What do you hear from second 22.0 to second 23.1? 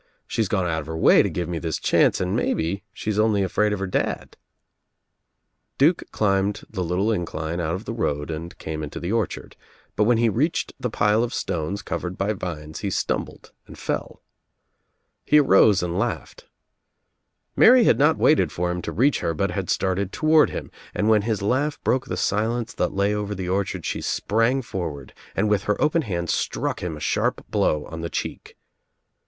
the silence that